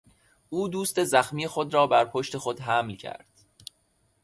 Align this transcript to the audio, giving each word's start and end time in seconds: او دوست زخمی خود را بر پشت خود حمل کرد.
او 0.49 0.67
دوست 0.69 1.03
زخمی 1.03 1.47
خود 1.47 1.73
را 1.73 1.87
بر 1.87 2.05
پشت 2.05 2.37
خود 2.37 2.59
حمل 2.61 2.95
کرد. 2.95 3.27